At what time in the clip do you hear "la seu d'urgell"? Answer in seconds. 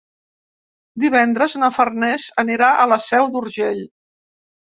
2.93-3.85